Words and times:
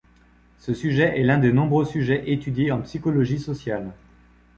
Ce 0.57 0.73
sujet 0.73 1.19
est 1.19 1.23
l'un 1.23 1.37
des 1.37 1.53
nombreux 1.53 1.85
sujets 1.85 2.31
étudiés 2.31 2.71
en 2.71 2.81
psychologie 2.81 3.37
sociale. 3.37 3.91